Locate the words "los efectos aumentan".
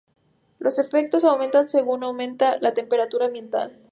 0.57-1.69